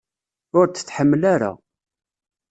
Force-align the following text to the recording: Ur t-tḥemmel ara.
Ur 0.59 0.65
t-tḥemmel 0.67 1.23
ara. 1.33 1.51